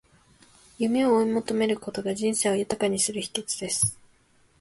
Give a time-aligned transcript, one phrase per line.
[0.79, 3.99] 夢を追い求めることが、人生を豊かにする秘訣です。